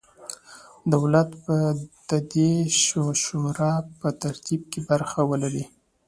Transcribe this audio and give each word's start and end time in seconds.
دولت 0.93 1.29
به 1.43 1.57
د 2.09 2.11
دې 2.33 2.51
شورا 3.29 3.73
په 3.99 4.07
ترتیب 4.23 4.61
کې 4.71 4.79
برخه 4.89 5.19
ولري. 5.31 5.65